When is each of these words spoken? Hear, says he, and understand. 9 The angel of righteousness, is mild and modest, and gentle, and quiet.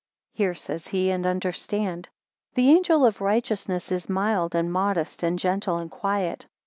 Hear, 0.33 0.55
says 0.55 0.87
he, 0.87 1.11
and 1.11 1.27
understand. 1.27 2.09
9 2.57 2.65
The 2.65 2.71
angel 2.71 3.05
of 3.05 3.21
righteousness, 3.21 3.91
is 3.91 4.09
mild 4.09 4.55
and 4.55 4.73
modest, 4.73 5.21
and 5.21 5.37
gentle, 5.37 5.77
and 5.77 5.91
quiet. 5.91 6.47